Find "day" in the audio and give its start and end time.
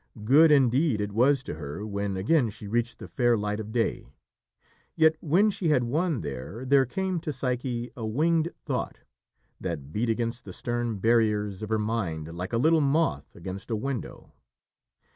3.71-4.15